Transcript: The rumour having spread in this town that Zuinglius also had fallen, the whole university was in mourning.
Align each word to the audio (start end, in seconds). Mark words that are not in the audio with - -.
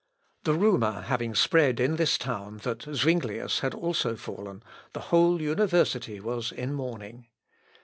The 0.45 0.55
rumour 0.55 1.01
having 1.01 1.35
spread 1.35 1.79
in 1.79 1.95
this 1.95 2.17
town 2.17 2.57
that 2.63 2.91
Zuinglius 2.91 3.63
also 3.63 4.09
had 4.09 4.19
fallen, 4.19 4.63
the 4.93 4.99
whole 5.13 5.39
university 5.39 6.19
was 6.19 6.51
in 6.51 6.73
mourning. 6.73 7.27